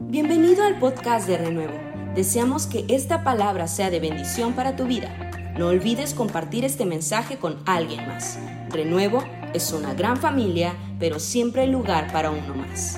[0.00, 1.76] Bienvenido al podcast de Renuevo.
[2.14, 5.12] Deseamos que esta palabra sea de bendición para tu vida.
[5.58, 8.38] No olvides compartir este mensaje con alguien más.
[8.70, 9.24] Renuevo
[9.54, 12.96] es una gran familia, pero siempre hay lugar para uno más.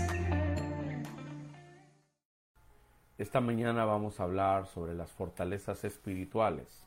[3.17, 6.87] Esta mañana vamos a hablar sobre las fortalezas espirituales.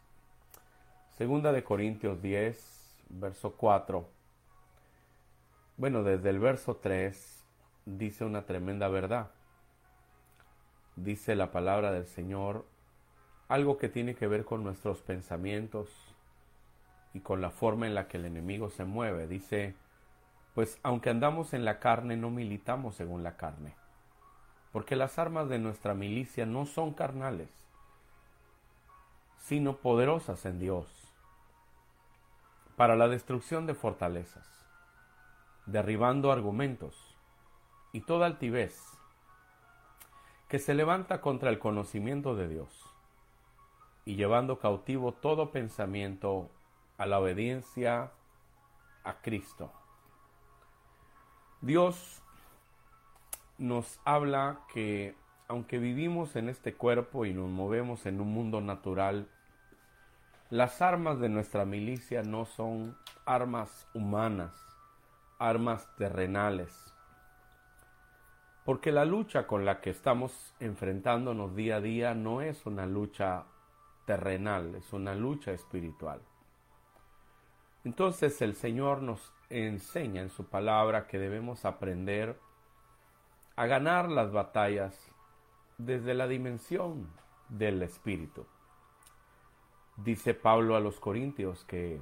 [1.17, 4.07] Segunda de Corintios 10, verso 4.
[5.77, 7.43] Bueno, desde el verso 3
[7.87, 9.31] dice una tremenda verdad.
[10.95, 12.65] Dice la palabra del Señor
[13.47, 15.89] algo que tiene que ver con nuestros pensamientos
[17.13, 19.27] y con la forma en la que el enemigo se mueve.
[19.27, 19.75] Dice,
[20.55, 23.75] pues aunque andamos en la carne, no militamos según la carne
[24.73, 27.49] porque las armas de nuestra milicia no son carnales,
[29.37, 30.87] sino poderosas en Dios,
[32.75, 34.47] para la destrucción de fortalezas,
[35.67, 37.15] derribando argumentos
[37.91, 38.92] y toda altivez
[40.53, 42.69] que se levanta contra el conocimiento de Dios,
[44.05, 46.47] y llevando cautivo todo pensamiento
[46.99, 48.11] a la obediencia
[49.03, 49.71] a Cristo.
[51.61, 52.21] Dios
[53.57, 55.15] nos habla que
[55.47, 59.27] aunque vivimos en este cuerpo y nos movemos en un mundo natural,
[60.51, 62.95] las armas de nuestra milicia no son
[63.25, 64.53] armas humanas,
[65.39, 66.92] armas terrenales.
[68.65, 73.45] Porque la lucha con la que estamos enfrentándonos día a día no es una lucha
[74.05, 76.21] terrenal, es una lucha espiritual.
[77.83, 82.39] Entonces el Señor nos enseña en su palabra que debemos aprender
[83.55, 85.11] a ganar las batallas
[85.77, 87.09] desde la dimensión
[87.49, 88.45] del espíritu.
[89.97, 92.01] Dice Pablo a los Corintios que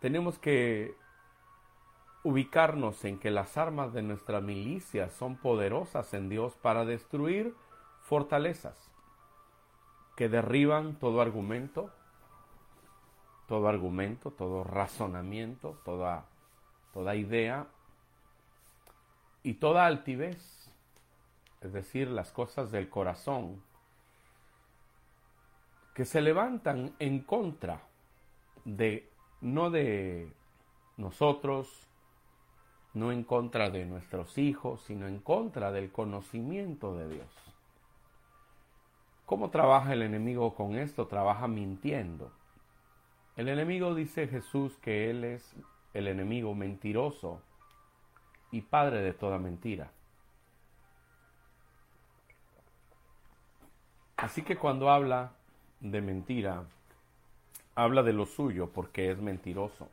[0.00, 0.96] tenemos que
[2.24, 7.54] ubicarnos en que las armas de nuestra milicia son poderosas en Dios para destruir
[8.00, 8.90] fortalezas
[10.16, 11.90] que derriban todo argumento,
[13.46, 16.24] todo argumento, todo razonamiento, toda,
[16.92, 17.66] toda idea
[19.42, 20.70] y toda altivez,
[21.60, 23.62] es decir, las cosas del corazón,
[25.94, 27.82] que se levantan en contra
[28.64, 29.10] de,
[29.40, 30.32] no de
[30.96, 31.86] nosotros,
[32.94, 37.26] no en contra de nuestros hijos, sino en contra del conocimiento de Dios.
[39.26, 41.06] ¿Cómo trabaja el enemigo con esto?
[41.06, 42.30] Trabaja mintiendo.
[43.36, 45.54] El enemigo dice Jesús que Él es
[45.92, 47.40] el enemigo mentiroso
[48.50, 49.90] y padre de toda mentira.
[54.16, 55.32] Así que cuando habla
[55.80, 56.64] de mentira,
[57.74, 59.88] habla de lo suyo porque es mentiroso.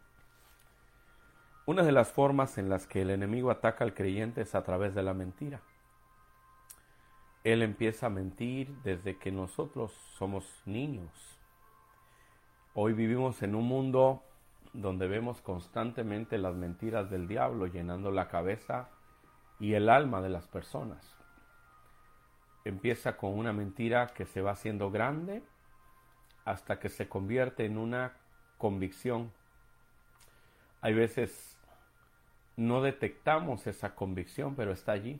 [1.71, 4.93] Una de las formas en las que el enemigo ataca al creyente es a través
[4.93, 5.61] de la mentira.
[7.45, 11.39] Él empieza a mentir desde que nosotros somos niños.
[12.73, 14.21] Hoy vivimos en un mundo
[14.73, 18.89] donde vemos constantemente las mentiras del diablo llenando la cabeza
[19.57, 21.15] y el alma de las personas.
[22.65, 25.41] Empieza con una mentira que se va haciendo grande
[26.43, 28.17] hasta que se convierte en una
[28.57, 29.31] convicción.
[30.81, 31.50] Hay veces
[32.57, 35.19] no detectamos esa convicción, pero está allí.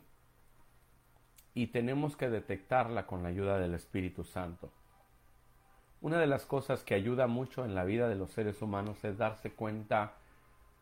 [1.54, 4.72] Y tenemos que detectarla con la ayuda del Espíritu Santo.
[6.00, 9.18] Una de las cosas que ayuda mucho en la vida de los seres humanos es
[9.18, 10.14] darse cuenta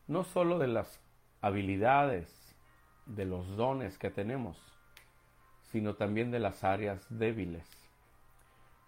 [0.07, 0.99] no sólo de las
[1.41, 2.55] habilidades,
[3.05, 4.57] de los dones que tenemos,
[5.71, 7.67] sino también de las áreas débiles.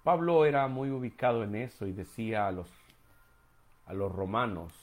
[0.03, 2.69] Pablo era muy ubicado en eso y decía a los,
[3.85, 4.73] a los romanos,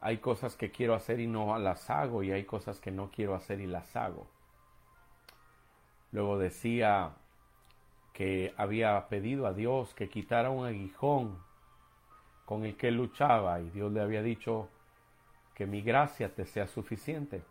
[0.00, 3.34] hay cosas que quiero hacer y no las hago y hay cosas que no quiero
[3.34, 4.26] hacer y las hago.
[6.12, 7.12] Luego decía
[8.12, 11.38] que había pedido a Dios que quitara un aguijón
[12.44, 14.68] con el que luchaba y Dios le había dicho
[15.54, 17.42] que mi gracia te sea suficiente.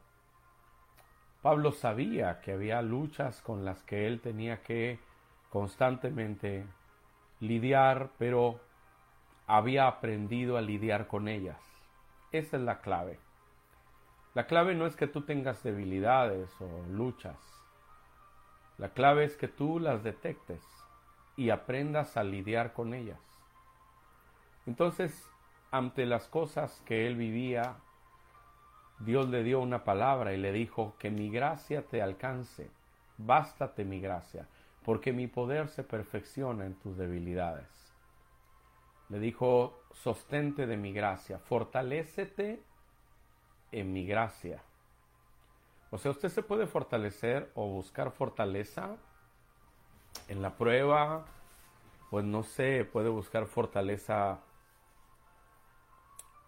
[1.42, 5.00] Pablo sabía que había luchas con las que él tenía que
[5.50, 6.66] constantemente
[7.40, 8.60] lidiar, pero
[9.46, 11.77] había aprendido a lidiar con ellas.
[12.32, 13.20] Esa es la clave.
[14.34, 17.38] La clave no es que tú tengas debilidades o luchas.
[18.78, 20.62] La clave es que tú las detectes
[21.36, 23.20] y aprendas a lidiar con ellas.
[24.66, 25.28] Entonces,
[25.72, 27.78] ante las cosas que él vivía,
[29.00, 32.70] Dios le dio una palabra y le dijo que mi gracia te alcance,
[33.18, 34.48] bástate mi gracia,
[34.84, 37.87] porque mi poder se perfecciona en tus debilidades.
[39.10, 42.62] Le dijo, sostente de mi gracia, fortalécete
[43.72, 44.62] en mi gracia.
[45.92, 48.98] O sea, usted se puede fortalecer o buscar fortaleza
[50.28, 51.26] en la prueba,
[52.10, 54.40] pues no sé, puede buscar fortaleza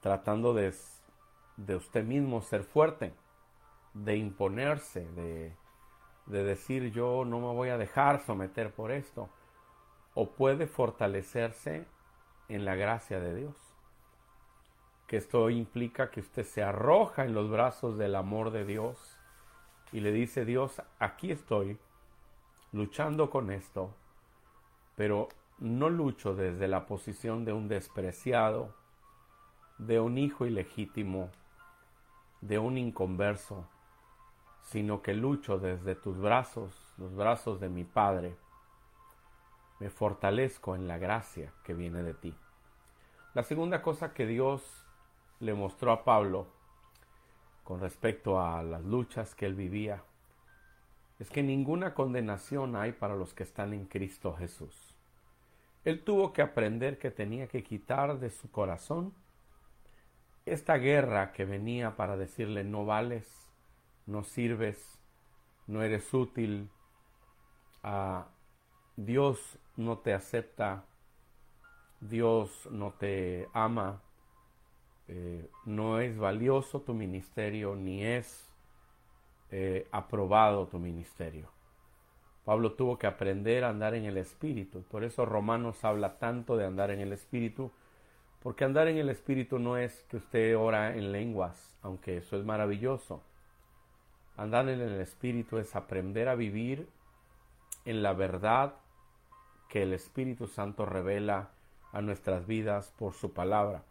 [0.02, 0.74] tratando de,
[1.58, 3.14] de usted mismo ser fuerte,
[3.94, 5.54] de imponerse, de,
[6.26, 9.30] de decir yo no me voy a dejar someter por esto.
[10.14, 11.86] O puede fortalecerse
[12.50, 13.56] en la gracia de Dios.
[15.08, 19.18] Que esto implica que usted se arroja en los brazos del amor de Dios
[19.92, 21.80] y le dice Dios, aquí estoy
[22.72, 23.96] luchando con esto,
[24.96, 28.76] pero no lucho desde la posición de un despreciado,
[29.78, 31.30] de un hijo ilegítimo,
[32.42, 33.68] de un inconverso,
[34.62, 38.36] sino que lucho desde tus brazos, los brazos de mi Padre.
[39.80, 42.36] Me fortalezco en la gracia que viene de ti.
[43.34, 44.86] La segunda cosa que Dios
[45.40, 46.48] le mostró a Pablo
[47.64, 50.04] con respecto a las luchas que él vivía
[51.20, 54.98] es que ninguna condenación hay para los que están en Cristo Jesús.
[55.86, 59.14] Él tuvo que aprender que tenía que quitar de su corazón
[60.46, 63.28] esta guerra que venía para decirle no vales,
[64.06, 65.00] no sirves,
[65.68, 66.70] no eres útil,
[67.84, 68.28] a
[68.98, 70.84] Dios no te acepta,
[72.02, 74.02] Dios no te ama,
[75.08, 78.50] eh, no es valioso tu ministerio, ni es
[79.52, 81.50] eh, aprobado tu ministerio.
[82.44, 84.84] Pablo tuvo que aprender a andar en el Espíritu.
[84.84, 87.72] Por eso Romanos habla tanto de andar en el Espíritu,
[88.42, 92.44] porque andar en el Espíritu no es que usted ora en lenguas, aunque eso es
[92.44, 93.24] maravilloso.
[94.36, 96.90] Andar en el Espíritu es aprender a vivir
[97.86, 98.76] en la verdad
[99.70, 101.52] que el Espíritu Santo revela
[101.94, 103.84] a nuestras vidas por su palabra.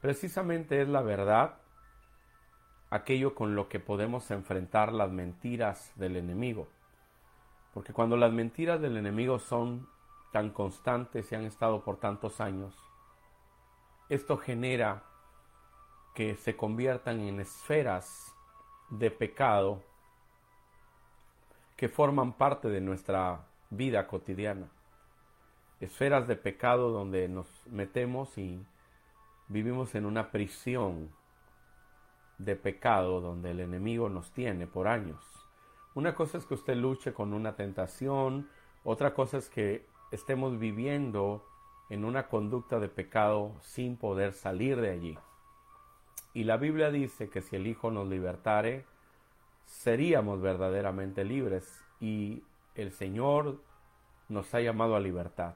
[0.00, 1.58] Precisamente es la verdad
[2.90, 6.68] aquello con lo que podemos enfrentar las mentiras del enemigo.
[7.72, 9.88] Porque cuando las mentiras del enemigo son
[10.32, 12.76] tan constantes y han estado por tantos años,
[14.08, 15.02] esto genera
[16.14, 18.32] que se conviertan en esferas
[18.90, 19.82] de pecado
[21.76, 24.68] que forman parte de nuestra vida cotidiana.
[25.80, 28.64] Esferas de pecado donde nos metemos y
[29.48, 31.10] vivimos en una prisión
[32.38, 35.22] de pecado donde el enemigo nos tiene por años.
[35.94, 38.48] Una cosa es que usted luche con una tentación,
[38.82, 41.44] otra cosa es que estemos viviendo
[41.90, 45.18] en una conducta de pecado sin poder salir de allí.
[46.32, 48.84] Y la Biblia dice que si el Hijo nos libertare,
[49.66, 52.42] seríamos verdaderamente libres y
[52.74, 53.60] el Señor
[54.34, 55.54] nos ha llamado a libertad.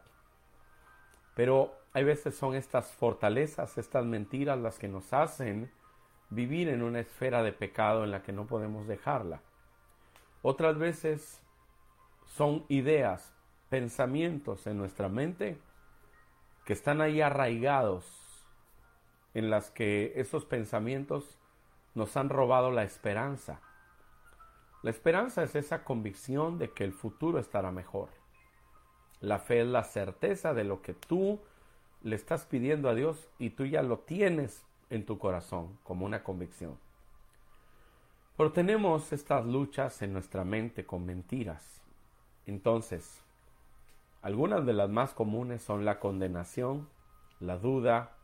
[1.35, 5.71] Pero hay veces son estas fortalezas, estas mentiras las que nos hacen
[6.31, 9.41] vivir en una esfera de pecado en la que no podemos dejarla.
[10.43, 11.43] Otras veces
[12.27, 13.35] son ideas,
[13.69, 15.59] pensamientos en nuestra mente
[16.65, 18.47] que están ahí arraigados
[19.35, 21.39] en las que esos pensamientos
[21.95, 23.61] nos han robado la esperanza.
[24.83, 28.18] La esperanza es esa convicción de que el futuro estará mejor.
[29.21, 31.41] La fe es la certeza de lo que tú
[32.03, 36.23] le estás pidiendo a Dios y tú ya lo tienes en tu corazón como una
[36.23, 36.79] convicción.
[38.37, 41.83] Pero tenemos estas luchas en nuestra mente con mentiras.
[42.47, 43.21] Entonces,
[44.23, 46.89] algunas de las más comunes son la condenación,
[47.41, 48.15] la duda,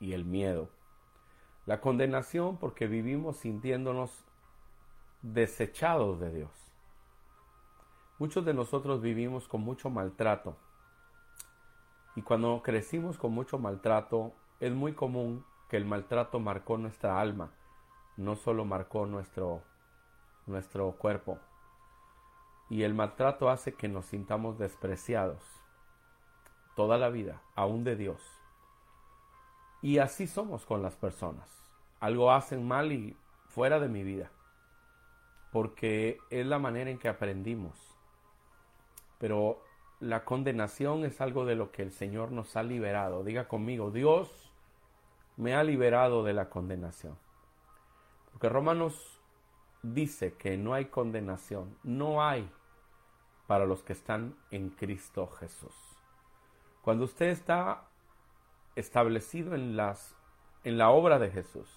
[0.00, 0.68] y el miedo.
[1.66, 4.24] La condenación porque vivimos sintiéndonos
[5.22, 6.73] desechados de Dios.
[8.18, 10.56] Muchos de nosotros vivimos con mucho maltrato.
[12.14, 17.50] Y cuando crecimos con mucho maltrato, es muy común que el maltrato marcó nuestra alma,
[18.16, 19.62] no solo marcó nuestro,
[20.46, 21.38] nuestro cuerpo.
[22.70, 25.42] Y el maltrato hace que nos sintamos despreciados
[26.76, 28.22] toda la vida, aún de Dios.
[29.82, 31.48] Y así somos con las personas.
[32.00, 33.16] Algo hacen mal y
[33.48, 34.30] fuera de mi vida.
[35.52, 37.93] Porque es la manera en que aprendimos.
[39.18, 39.62] Pero
[40.00, 43.24] la condenación es algo de lo que el Señor nos ha liberado.
[43.24, 44.52] Diga conmigo, Dios
[45.36, 47.16] me ha liberado de la condenación.
[48.30, 49.20] Porque Romanos
[49.82, 52.50] dice que no hay condenación, no hay
[53.46, 55.74] para los que están en Cristo Jesús.
[56.82, 57.84] Cuando usted está
[58.76, 60.16] establecido en, las,
[60.64, 61.68] en la obra de Jesús,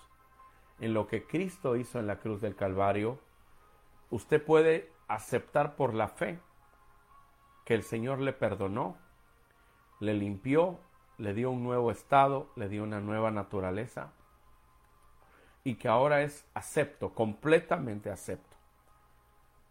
[0.79, 3.19] en lo que Cristo hizo en la cruz del Calvario,
[4.09, 6.39] usted puede aceptar por la fe
[7.67, 8.95] que el Señor le perdonó,
[9.99, 10.79] le limpió,
[11.17, 14.13] le dio un nuevo estado, le dio una nueva naturaleza
[15.65, 18.55] y que ahora es acepto, completamente acepto.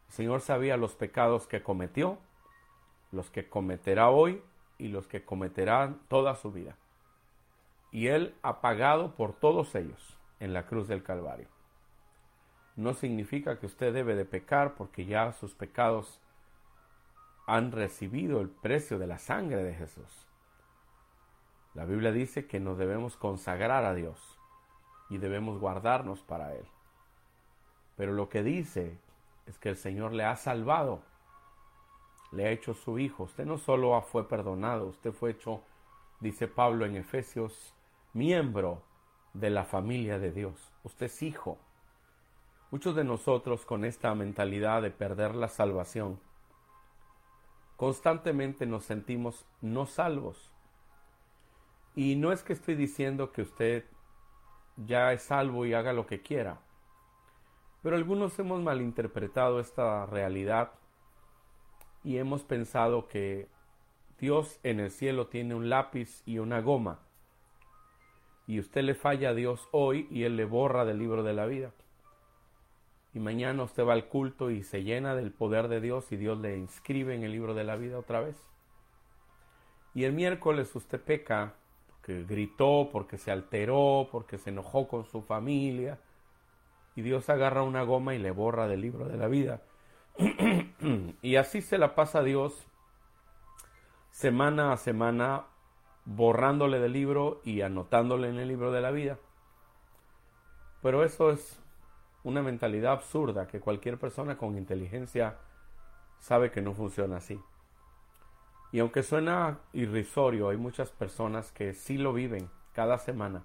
[0.09, 2.19] El Señor sabía los pecados que cometió,
[3.13, 4.43] los que cometerá hoy
[4.77, 6.77] y los que cometerán toda su vida.
[7.93, 11.49] Y Él ha pagado por todos ellos en la cruz del Calvario.
[12.77, 16.21] No significa que usted debe de pecar porque ya sus pecados
[17.47, 20.27] han recibido el precio de la sangre de Jesús.
[21.75, 24.39] La Biblia dice que nos debemos consagrar a Dios
[25.09, 26.67] y debemos guardarnos para Él.
[27.97, 28.99] Pero lo que dice
[29.47, 31.03] es que el Señor le ha salvado,
[32.33, 33.25] le ha hecho su hijo.
[33.25, 35.63] Usted no solo fue perdonado, usted fue hecho,
[36.21, 37.75] dice Pablo en Efesios,
[38.13, 38.83] miembro
[39.35, 40.73] de la familia de Dios.
[40.83, 41.59] Usted es hijo.
[42.71, 46.19] Muchos de nosotros con esta mentalidad de perder la salvación,
[47.77, 50.53] constantemente nos sentimos no salvos.
[51.95, 53.85] Y no es que estoy diciendo que usted
[54.77, 56.61] ya es salvo y haga lo que quiera.
[57.83, 60.73] Pero algunos hemos malinterpretado esta realidad
[62.03, 63.49] y hemos pensado que
[64.19, 67.01] Dios en el cielo tiene un lápiz y una goma.
[68.47, 71.47] Y usted le falla a Dios hoy y Él le borra del libro de la
[71.47, 71.73] vida.
[73.17, 76.39] Y mañana usted va al culto y se llena del poder de Dios y Dios
[76.39, 78.37] le inscribe en el libro de la vida otra vez.
[79.95, 81.55] Y el miércoles usted peca
[81.87, 85.99] porque gritó, porque se alteró, porque se enojó con su familia,
[86.95, 89.63] y Dios agarra una goma y le borra del libro de la vida.
[91.23, 92.69] y así se la pasa Dios
[94.11, 95.47] semana a semana
[96.05, 99.17] borrándole del libro y anotándole en el libro de la vida.
[100.83, 101.63] Pero eso es
[102.27, 105.37] una mentalidad absurda que cualquier persona con inteligencia
[106.19, 107.41] sabe que no funciona así.
[108.73, 113.45] Y aunque suena irrisorio, hay muchas personas que sí lo viven cada semana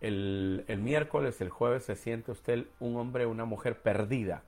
[0.00, 4.42] el, miércoles, el jueves se siente usted un hombre una mujer perdida.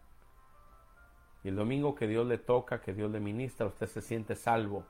[1.42, 4.84] Y el domingo que Dios le toca, que Dios le ministra, usted se siente salvo.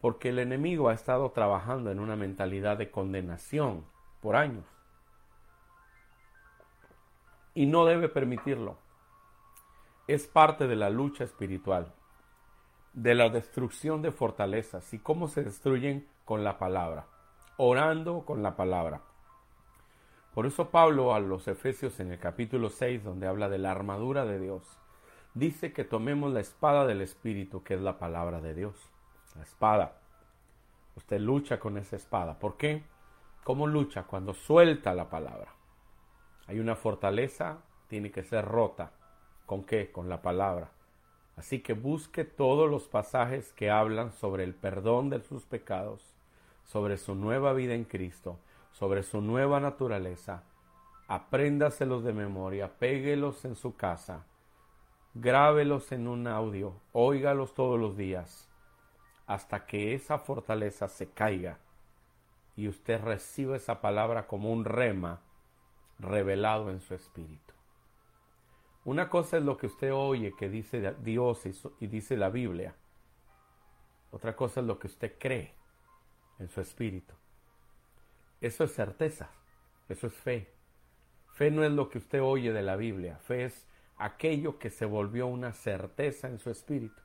[0.00, 3.84] Porque el enemigo ha estado trabajando en una mentalidad de condenación
[4.20, 4.64] por años.
[7.54, 8.76] Y no debe permitirlo.
[10.06, 11.92] Es parte de la lucha espiritual,
[12.92, 17.06] de la destrucción de fortalezas y cómo se destruyen con la palabra,
[17.56, 19.02] orando con la palabra.
[20.34, 24.24] Por eso Pablo a los Efesios en el capítulo 6, donde habla de la armadura
[24.24, 24.62] de Dios,
[25.34, 28.74] dice que tomemos la espada del Espíritu, que es la palabra de Dios.
[29.36, 30.00] La espada.
[30.96, 32.38] Usted lucha con esa espada.
[32.38, 32.84] ¿Por qué?
[33.44, 34.04] ¿Cómo lucha?
[34.04, 35.52] Cuando suelta la palabra.
[36.50, 38.90] Hay una fortaleza, tiene que ser rota.
[39.46, 39.92] ¿Con qué?
[39.92, 40.72] Con la palabra.
[41.36, 46.02] Así que busque todos los pasajes que hablan sobre el perdón de sus pecados,
[46.64, 48.40] sobre su nueva vida en Cristo,
[48.72, 50.42] sobre su nueva naturaleza,
[51.06, 54.26] apréndaselos de memoria, péguelos en su casa,
[55.14, 58.48] grábelos en un audio, óigalos todos los días,
[59.28, 61.58] hasta que esa fortaleza se caiga
[62.56, 65.20] y usted reciba esa palabra como un rema
[66.00, 67.54] revelado en su espíritu.
[68.84, 71.42] Una cosa es lo que usted oye que dice Dios
[71.78, 72.74] y dice la Biblia.
[74.10, 75.54] Otra cosa es lo que usted cree
[76.38, 77.14] en su espíritu.
[78.40, 79.30] Eso es certeza,
[79.88, 80.50] eso es fe.
[81.32, 83.66] Fe no es lo que usted oye de la Biblia, fe es
[83.96, 87.00] aquello que se volvió una certeza en su espíritu.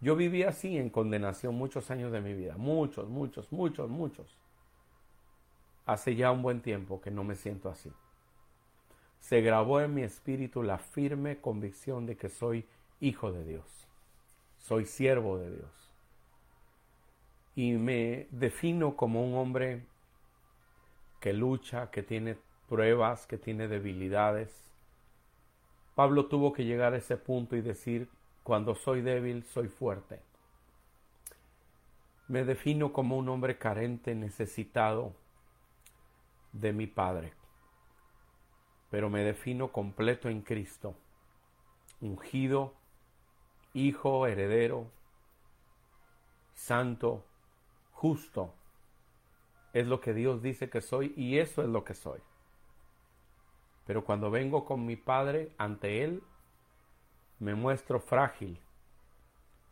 [0.00, 4.38] Yo viví así en condenación muchos años de mi vida, muchos, muchos, muchos, muchos.
[5.86, 7.92] Hace ya un buen tiempo que no me siento así.
[9.20, 12.66] Se grabó en mi espíritu la firme convicción de que soy
[13.00, 13.86] hijo de Dios,
[14.58, 15.92] soy siervo de Dios.
[17.54, 19.86] Y me defino como un hombre
[21.20, 22.36] que lucha, que tiene
[22.68, 24.72] pruebas, que tiene debilidades.
[25.94, 28.08] Pablo tuvo que llegar a ese punto y decir,
[28.42, 30.20] cuando soy débil, soy fuerte.
[32.28, 35.14] Me defino como un hombre carente, necesitado
[36.60, 37.32] de mi Padre,
[38.90, 40.94] pero me defino completo en Cristo,
[42.00, 42.74] ungido,
[43.74, 44.90] hijo, heredero,
[46.54, 47.24] santo,
[47.92, 48.54] justo,
[49.72, 52.20] es lo que Dios dice que soy y eso es lo que soy.
[53.86, 56.22] Pero cuando vengo con mi Padre ante Él,
[57.38, 58.58] me muestro frágil,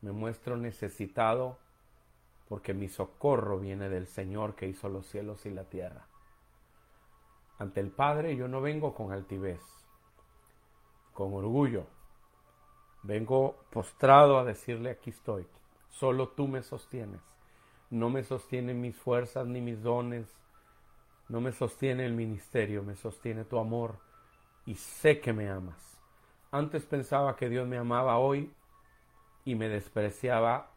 [0.02, 1.58] me muestro necesitado,
[2.48, 6.06] porque mi socorro viene del Señor que hizo los cielos y la tierra.
[7.58, 9.60] Ante el Padre yo no vengo con altivez,
[11.12, 11.86] con orgullo.
[13.02, 15.46] Vengo postrado a decirle aquí estoy,
[15.90, 17.20] solo tú me sostienes
[17.94, 20.26] no me sostienen mis fuerzas ni mis dones,
[21.28, 23.98] no me sostiene el ministerio, me sostiene tu amor
[24.66, 25.98] y sé que me amas.
[26.50, 28.52] Antes pensaba que Dios me amaba hoy
[29.44, 30.70] y me despreciaba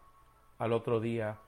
[0.60, 1.40] al otro día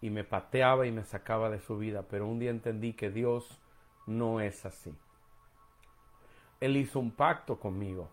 [0.00, 3.60] y me pateaba y me sacaba de su vida, pero un día entendí que Dios
[4.06, 4.94] no es así.
[6.60, 8.08] Él hizo un pacto conmigo.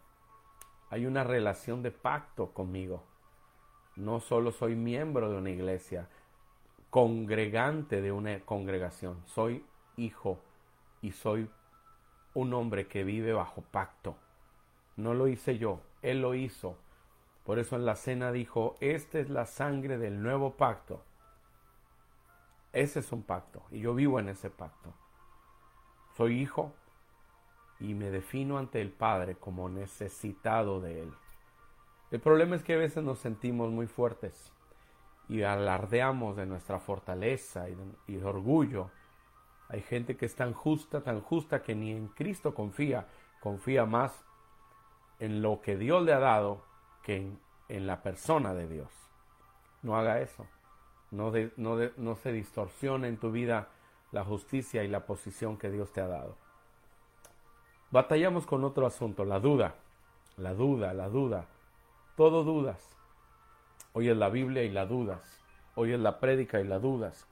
[0.90, 3.04] Hay una relación de pacto conmigo.
[3.96, 6.10] No solo soy miembro de una iglesia,
[6.90, 9.66] congregante de una congregación, soy
[9.98, 10.40] hijo
[11.02, 11.50] y soy
[12.34, 14.16] un hombre que vive bajo pacto.
[14.96, 16.78] No lo hice yo, Él lo hizo.
[17.46, 21.04] Por eso en la cena dijo, esta es la sangre del nuevo pacto.
[22.72, 24.94] Ese es un pacto y yo vivo en ese pacto.
[26.16, 26.72] Soy hijo
[27.80, 31.14] y me defino ante el Padre como necesitado de Él.
[32.12, 34.54] El problema es que a veces nos sentimos muy fuertes
[35.28, 38.92] y alardeamos de nuestra fortaleza y, de, orgullo.
[39.70, 43.08] Hay gente que es tan justa, tan justa que ni en Cristo confía,
[43.40, 44.24] confía más
[45.20, 46.64] en lo que Dios le ha dado
[47.02, 47.32] que
[47.70, 48.90] en, la persona de Dios.
[49.82, 50.46] No haga eso.
[51.10, 53.70] No, no, se distorsiona en tu vida
[54.14, 56.38] la justicia y la posición que Dios te ha dado.
[57.90, 59.76] Batallamos con otro asunto, la duda,
[60.38, 61.48] la duda, la duda.
[62.16, 62.88] Todo dudas.
[63.92, 65.42] Hoy es la Biblia y la dudas.
[65.76, 67.28] Hoy es la prédica y la dudas.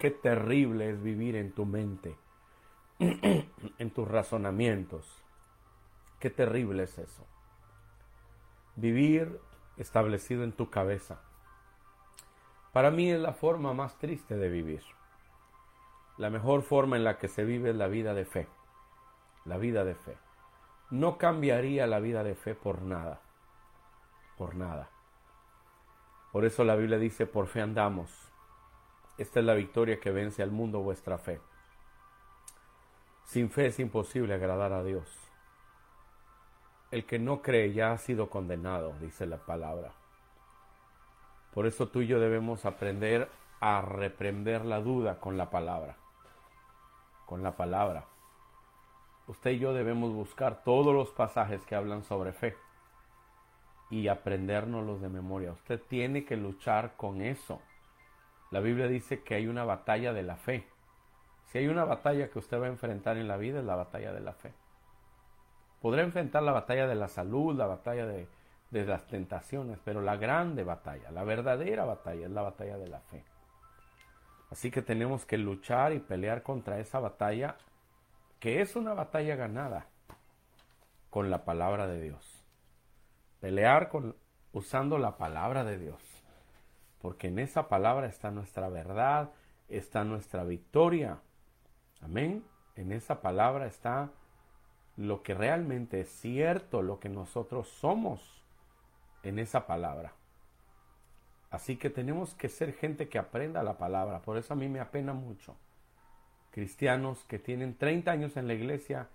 [0.00, 2.16] Qué terrible es vivir en tu mente,
[2.98, 5.22] en tus razonamientos.
[6.18, 7.24] Qué terrible es eso.
[8.74, 9.40] Vivir
[9.76, 11.20] establecido en tu cabeza.
[12.76, 14.82] Para mí es la forma más triste de vivir.
[16.18, 18.48] La mejor forma en la que se vive es la vida de fe.
[19.46, 20.18] La vida de fe.
[20.90, 23.22] No cambiaría la vida de fe por nada.
[24.36, 24.90] Por nada.
[26.32, 28.12] Por eso la Biblia dice, por fe andamos.
[29.16, 31.40] Esta es la victoria que vence al mundo vuestra fe.
[33.24, 35.18] Sin fe es imposible agradar a Dios.
[36.90, 39.94] El que no cree ya ha sido condenado, dice la palabra.
[41.56, 45.96] Por eso tú y yo debemos aprender a reprender la duda con la palabra
[47.26, 48.04] con la palabra.
[49.26, 52.56] Usted y yo debemos buscar todos los pasajes que hablan sobre fe
[53.90, 55.52] y aprendernos de memoria.
[55.52, 57.60] Usted tiene que luchar con eso.
[58.52, 60.68] La Biblia dice que hay una batalla de la fe.
[61.46, 64.12] Si hay una batalla que usted va a enfrentar en la vida es la batalla
[64.12, 64.52] de la fe.
[65.82, 68.28] Podrá enfrentar la batalla de la salud, la batalla de,
[68.80, 73.00] de las tentaciones, pero la grande batalla, la verdadera batalla es la batalla de la
[73.00, 73.24] fe.
[74.50, 77.56] Así que tenemos que luchar y pelear contra esa batalla,
[78.38, 79.86] que es una batalla ganada
[81.10, 82.44] con la palabra de Dios.
[83.40, 84.16] Pelear con,
[84.52, 86.02] usando la palabra de Dios.
[87.00, 89.30] Porque en esa palabra está nuestra verdad,
[89.68, 91.20] está nuestra victoria.
[92.00, 92.44] Amén.
[92.76, 94.10] En esa palabra está
[94.96, 98.36] lo que realmente es cierto, lo que nosotros somos
[99.26, 100.12] en esa palabra.
[101.50, 104.20] Así que tenemos que ser gente que aprenda la palabra.
[104.20, 105.56] Por eso a mí me apena mucho.
[106.50, 109.08] Cristianos que tienen 30 años en la iglesia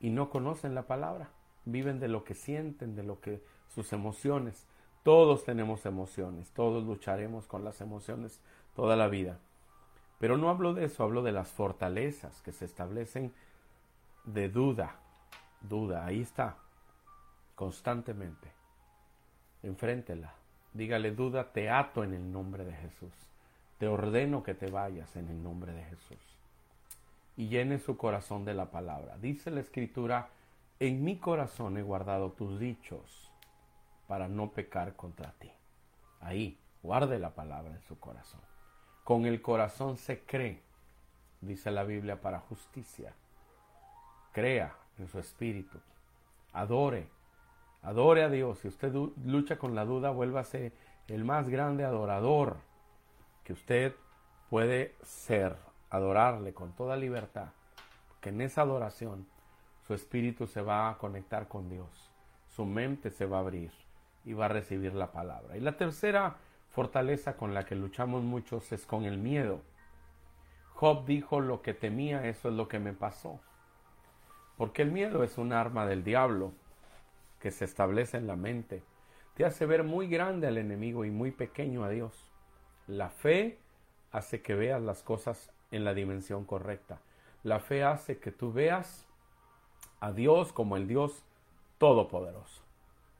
[0.00, 1.30] y no conocen la palabra.
[1.64, 4.66] Viven de lo que sienten, de lo que sus emociones.
[5.02, 8.40] Todos tenemos emociones, todos lucharemos con las emociones
[8.74, 9.38] toda la vida.
[10.18, 13.32] Pero no hablo de eso, hablo de las fortalezas que se establecen
[14.24, 14.96] de duda,
[15.62, 16.56] duda, ahí está,
[17.54, 18.59] constantemente.
[19.62, 20.34] Enfréntela.
[20.72, 23.12] Dígale, duda, te ato en el nombre de Jesús.
[23.78, 26.18] Te ordeno que te vayas en el nombre de Jesús.
[27.36, 29.16] Y llene su corazón de la palabra.
[29.18, 30.28] Dice la escritura,
[30.78, 33.30] en mi corazón he guardado tus dichos
[34.06, 35.50] para no pecar contra ti.
[36.20, 38.40] Ahí, guarde la palabra en su corazón.
[39.04, 40.60] Con el corazón se cree,
[41.40, 43.12] dice la Biblia, para justicia.
[44.32, 45.78] Crea en su espíritu.
[46.52, 47.08] Adore
[47.82, 48.58] Adore a Dios.
[48.58, 48.92] Si usted
[49.24, 50.72] lucha con la duda, vuélvase
[51.08, 52.58] el más grande adorador
[53.44, 53.94] que usted
[54.48, 55.56] puede ser.
[55.90, 57.48] Adorarle con toda libertad.
[58.20, 59.26] Que en esa adoración
[59.86, 62.10] su espíritu se va a conectar con Dios.
[62.46, 63.72] Su mente se va a abrir
[64.24, 65.56] y va a recibir la palabra.
[65.56, 66.36] Y la tercera
[66.70, 69.62] fortaleza con la que luchamos muchos es con el miedo.
[70.74, 73.40] Job dijo lo que temía, eso es lo que me pasó.
[74.56, 76.52] Porque el miedo es un arma del diablo
[77.40, 78.82] que se establece en la mente,
[79.34, 82.30] te hace ver muy grande al enemigo y muy pequeño a Dios.
[82.86, 83.58] La fe
[84.12, 87.00] hace que veas las cosas en la dimensión correcta.
[87.42, 89.06] La fe hace que tú veas
[90.00, 91.24] a Dios como el Dios
[91.78, 92.62] todopoderoso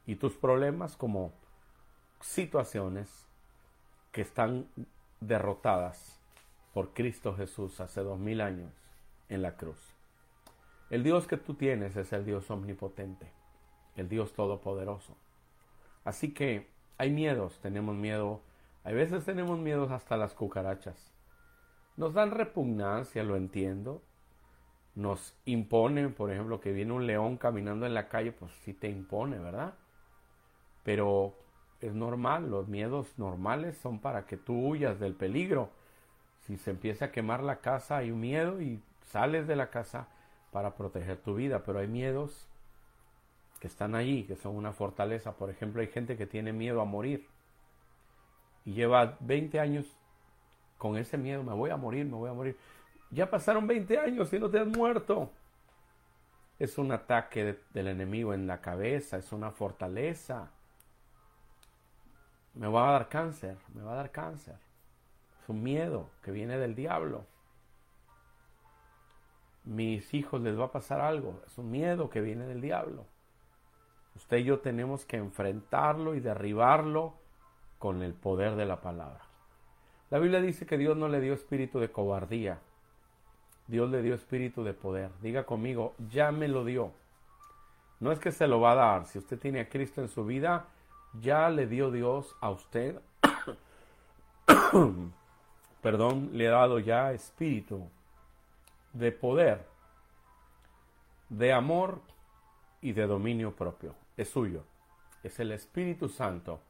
[0.07, 1.33] y tus problemas como
[2.21, 3.27] situaciones
[4.13, 4.67] que están
[5.21, 6.19] derrotadas
[6.75, 8.73] por Cristo Jesús hace dos mil años
[9.29, 9.79] en la cruz.
[10.91, 13.31] El Dios que tú tienes es el Dios omnipotente,
[13.97, 15.17] el Dios todopoderoso.
[16.05, 18.41] Así que hay miedos, tenemos miedo,
[18.85, 21.13] a veces tenemos miedos hasta las cucarachas.
[21.97, 24.03] Nos dan repugnancia, lo entiendo.
[24.95, 28.89] Nos imponen, por ejemplo, que viene un león caminando en la calle, pues sí te
[28.89, 29.75] impone, ¿verdad?
[30.83, 31.35] Pero
[31.81, 35.71] es normal, los miedos normales son para que tú huyas del peligro.
[36.47, 40.09] Si se empieza a quemar la casa, hay un miedo y sales de la casa
[40.53, 42.50] para proteger tu vida, pero hay miedos
[43.61, 45.33] que están allí, que son una fortaleza.
[45.37, 47.29] Por ejemplo, hay gente que tiene miedo a morir
[48.65, 49.87] y lleva 20 años
[50.79, 52.57] con ese miedo, me voy a morir, me voy a morir.
[53.11, 55.31] Ya pasaron 20 años y no te has muerto.
[56.59, 60.51] Es un ataque del enemigo en la cabeza, es una fortaleza.
[62.55, 64.57] Me va a dar cáncer, me va a dar cáncer.
[65.43, 67.25] Es un miedo que viene del diablo
[69.65, 71.43] mis hijos les va a pasar algo.
[71.47, 73.07] Es un miedo que viene del diablo.
[74.17, 77.15] Usted y yo tenemos que enfrentarlo y derribarlo
[77.79, 79.21] con el poder de la palabra.
[80.11, 82.59] La Biblia dice que Dios no le dio espíritu de cobardía.
[83.69, 85.11] Dios le dio espíritu de poder.
[85.23, 86.93] Diga conmigo, ya me lo dio.
[88.01, 89.07] No es que se lo va a dar.
[89.07, 90.67] Si usted tiene a Cristo en su vida,
[91.21, 93.01] ya le dio Dios a usted.
[95.83, 97.89] Perdón, le ha dado ya espíritu
[98.93, 99.65] de poder,
[101.29, 102.01] de amor
[102.81, 103.95] y de dominio propio.
[104.17, 104.65] Es suyo.
[105.23, 106.61] Es el Espíritu Santo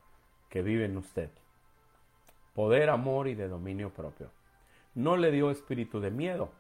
[0.49, 1.31] que vive en usted.
[2.55, 4.31] Poder, amor y de dominio propio.
[4.95, 6.51] No le dio espíritu de miedo,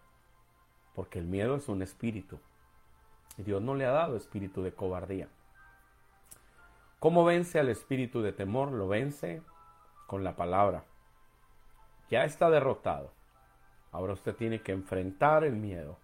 [0.94, 2.38] porque el miedo es un espíritu.
[3.36, 5.28] Dios no le ha dado espíritu de cobardía.
[7.00, 8.70] ¿Cómo vence al espíritu de temor?
[8.70, 9.42] Lo vence
[10.06, 10.84] con la palabra.
[12.08, 13.10] Ya está derrotado.
[13.90, 15.98] Ahora usted tiene que enfrentar el miedo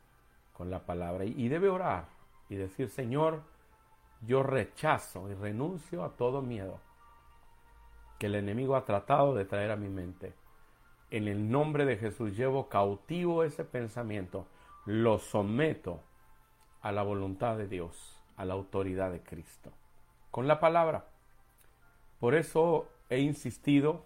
[0.52, 2.08] con la palabra y debe orar
[2.48, 3.42] y decir, Señor,
[4.26, 6.80] yo rechazo y renuncio a todo miedo
[8.18, 10.34] que el enemigo ha tratado de traer a mi mente.
[11.10, 14.46] En el nombre de Jesús llevo cautivo ese pensamiento,
[14.84, 16.00] lo someto
[16.80, 19.70] a la voluntad de Dios, a la autoridad de Cristo,
[20.30, 21.06] con la palabra.
[22.18, 24.04] Por eso he insistido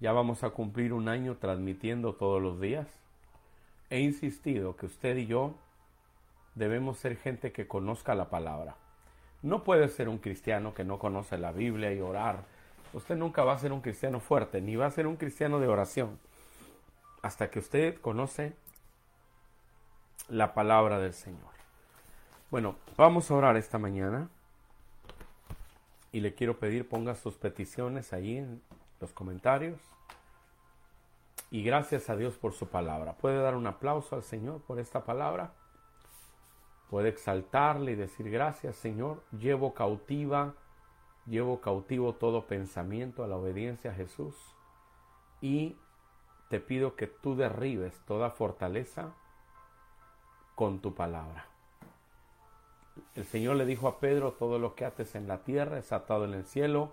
[0.00, 2.86] ya vamos a cumplir un año transmitiendo todos los días.
[3.88, 5.54] He insistido que usted y yo
[6.54, 8.76] debemos ser gente que conozca la palabra.
[9.44, 12.44] No puede ser un cristiano que no conoce la Biblia y orar.
[12.94, 15.68] Usted nunca va a ser un cristiano fuerte, ni va a ser un cristiano de
[15.68, 16.18] oración,
[17.20, 18.54] hasta que usted conoce
[20.30, 21.52] la palabra del Señor.
[22.50, 24.30] Bueno, vamos a orar esta mañana
[26.10, 28.62] y le quiero pedir ponga sus peticiones ahí en
[28.98, 29.78] los comentarios.
[31.50, 33.12] Y gracias a Dios por su palabra.
[33.12, 35.52] Puede dar un aplauso al Señor por esta palabra.
[36.94, 39.24] Puede exaltarle y decir gracias Señor.
[39.36, 40.54] Llevo cautiva,
[41.26, 44.36] llevo cautivo todo pensamiento a la obediencia a Jesús.
[45.40, 45.76] Y
[46.50, 49.12] te pido que tú derribes toda fortaleza
[50.54, 51.48] con tu palabra.
[53.16, 56.24] El Señor le dijo a Pedro, todo lo que ates en la tierra es atado
[56.26, 56.92] en el cielo,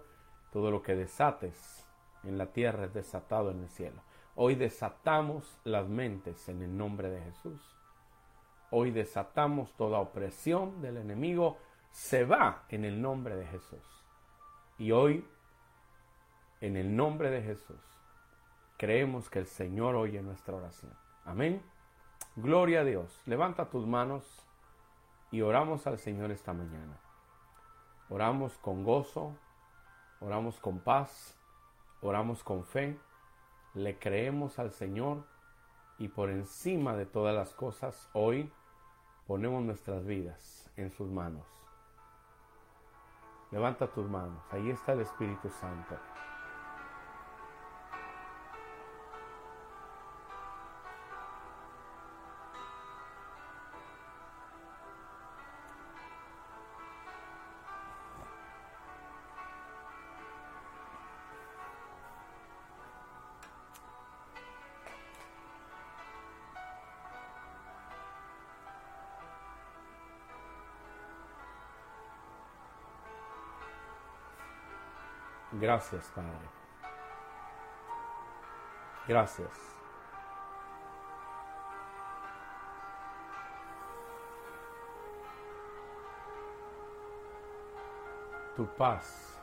[0.52, 1.86] todo lo que desates
[2.24, 4.02] en la tierra es desatado en el cielo.
[4.34, 7.81] Hoy desatamos las mentes en el nombre de Jesús.
[8.72, 11.60] Hoy desatamos toda opresión del enemigo.
[11.92, 13.84] Se va en el nombre de Jesús.
[14.80, 15.28] Y hoy,
[16.62, 17.80] en el nombre de Jesús,
[18.78, 20.92] creemos que el Señor oye nuestra oración.
[21.26, 21.62] Amén.
[22.36, 23.22] Gloria a Dios.
[23.26, 24.48] Levanta tus manos
[25.30, 26.98] y oramos al Señor esta mañana.
[28.10, 29.36] Oramos con gozo,
[30.20, 31.38] oramos con paz,
[32.02, 32.98] oramos con fe
[33.74, 35.24] le creemos al Señor
[35.98, 38.52] y por encima de todas las cosas hoy
[39.32, 41.46] ponemos nuestras vidas en sus manos.
[43.50, 45.96] Levanta tus manos, ahí está el Espíritu Santo.
[75.62, 76.50] Gracias, Padre.
[79.08, 79.52] Gracias.
[88.56, 89.40] Tu paz,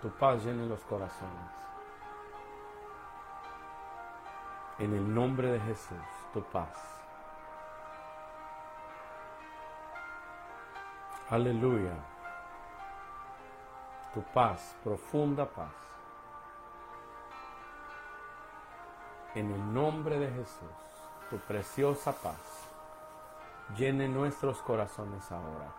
[0.00, 1.52] tu paz llene los corazones.
[4.78, 5.98] En el nombre de Jesús,
[6.32, 6.78] tu paz.
[11.28, 11.94] Aleluya.
[14.14, 15.72] Tu paz, profunda paz.
[19.34, 20.68] En el nombre de Jesús,
[21.30, 22.68] tu preciosa paz,
[23.74, 25.72] llene nuestros corazones ahora.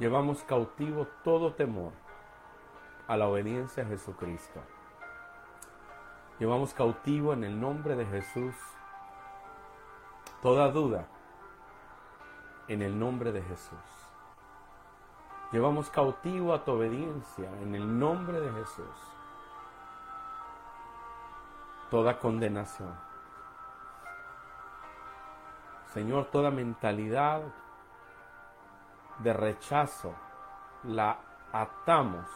[0.00, 1.92] Llevamos cautivo todo temor
[3.06, 4.60] a la obediencia a Jesucristo.
[6.40, 8.54] Llevamos cautivo en el nombre de Jesús
[10.46, 11.04] toda duda
[12.68, 13.88] en el nombre de Jesús.
[15.50, 18.96] Llevamos cautivo a tu obediencia en el nombre de Jesús.
[21.90, 22.94] Toda condenación.
[25.92, 27.42] Señor, toda mentalidad
[29.18, 30.14] de rechazo
[30.84, 31.18] la
[31.52, 32.28] atamos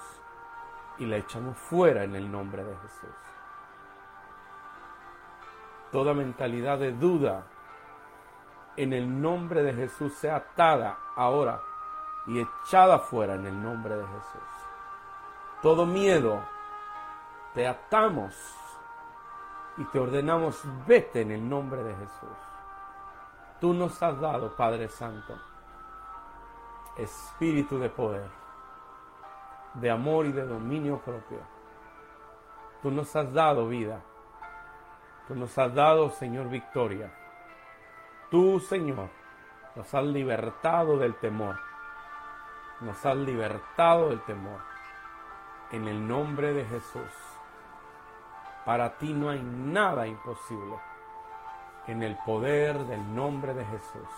[0.98, 3.16] y la echamos fuera en el nombre de Jesús.
[5.92, 7.46] Toda mentalidad de duda
[8.76, 11.60] en el nombre de Jesús sea atada ahora
[12.26, 14.48] y echada fuera en el nombre de Jesús.
[15.62, 16.40] Todo miedo
[17.54, 18.34] te atamos
[19.76, 22.36] y te ordenamos vete en el nombre de Jesús.
[23.60, 25.38] Tú nos has dado, Padre Santo,
[26.96, 28.30] espíritu de poder,
[29.74, 31.38] de amor y de dominio propio.
[32.82, 34.00] Tú nos has dado vida.
[35.28, 37.12] Tú nos has dado, Señor, victoria.
[38.30, 39.08] Tú, Señor,
[39.74, 41.58] nos has libertado del temor.
[42.80, 44.60] Nos has libertado del temor.
[45.72, 47.12] En el nombre de Jesús.
[48.64, 50.76] Para ti no hay nada imposible.
[51.86, 54.08] En el poder del nombre de Jesús.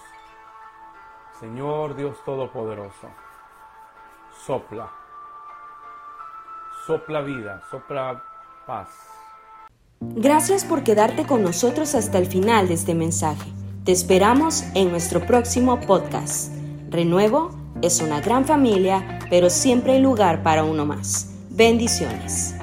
[1.43, 3.09] Señor Dios Todopoderoso,
[4.47, 4.89] sopla,
[6.87, 8.23] sopla vida, sopla
[8.65, 8.89] paz.
[10.01, 13.62] Gracias por quedarte con nosotros hasta el final de este mensaje.
[13.85, 16.53] Te esperamos en nuestro próximo podcast.
[16.89, 17.51] Renuevo
[17.83, 21.31] es una gran familia, pero siempre hay lugar para uno más.
[21.51, 22.55] Bendiciones.